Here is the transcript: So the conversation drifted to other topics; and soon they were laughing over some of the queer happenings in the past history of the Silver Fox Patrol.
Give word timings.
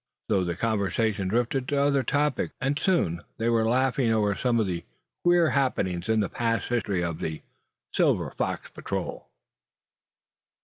So 0.31 0.43
the 0.43 0.55
conversation 0.55 1.27
drifted 1.27 1.67
to 1.67 1.79
other 1.79 2.01
topics; 2.01 2.55
and 2.59 2.79
soon 2.79 3.21
they 3.37 3.49
were 3.49 3.69
laughing 3.69 4.11
over 4.11 4.33
some 4.33 4.59
of 4.59 4.65
the 4.65 4.83
queer 5.23 5.51
happenings 5.51 6.09
in 6.09 6.21
the 6.21 6.27
past 6.27 6.69
history 6.69 7.03
of 7.03 7.19
the 7.19 7.43
Silver 7.93 8.33
Fox 8.35 8.71
Patrol. 8.71 9.29